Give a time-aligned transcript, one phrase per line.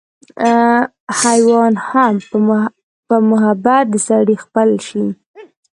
[1.19, 2.13] حېوان هم
[3.07, 5.05] پۀ محبت د سړي خپل شي